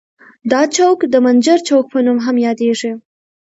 دا 0.51 0.61
چوک 0.75 0.99
د 1.13 1.15
منجر 1.25 1.57
چوک 1.67 1.85
په 1.93 1.99
نوم 2.05 2.17
هم 2.25 2.35
یادیږي. 2.47 2.91